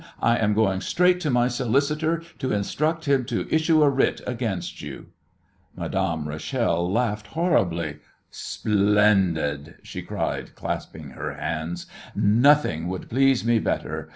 I 0.23 0.37
am 0.37 0.55
going 0.55 0.81
straight 0.81 1.19
to 1.19 1.29
my 1.29 1.47
solicitor 1.47 2.23
to 2.39 2.51
instruct 2.51 3.05
him 3.05 3.23
to 3.25 3.45
issue 3.53 3.83
a 3.83 3.89
writ 3.91 4.19
against 4.25 4.81
you." 4.81 5.09
Madame 5.75 6.27
Rachel 6.27 6.91
laughed 6.91 7.27
horribly. 7.27 7.97
"Splendid," 8.31 9.75
she 9.83 10.01
cried, 10.01 10.55
clapping 10.55 11.11
her 11.11 11.35
hands. 11.35 11.85
"Nothing 12.15 12.87
would 12.87 13.11
please 13.11 13.45
me 13.45 13.59
better. 13.59 14.09